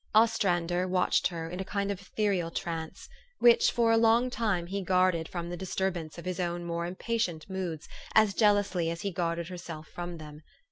Ostrander 0.15 0.87
watched 0.87 1.27
her 1.27 1.47
in 1.47 1.59
a 1.59 1.63
kind 1.63 1.91
of 1.91 2.01
ethereal 2.01 2.49
trance, 2.49 3.07
which, 3.37 3.69
for 3.71 3.91
a 3.91 3.97
long 3.99 4.31
time, 4.31 4.65
he 4.65 4.81
guarded 4.83 5.27
from 5.29 5.47
the 5.47 5.55
disturb 5.55 5.95
ance 5.95 6.17
of 6.17 6.25
his 6.25 6.39
own 6.39 6.65
more 6.65 6.87
impatient 6.87 7.47
moods 7.47 7.87
as 8.15 8.33
jealously 8.33 8.89
as 8.89 9.01
he 9.01 9.11
guarded 9.11 9.47
herself 9.49 9.87
from 9.87 10.17
them. 10.17 10.41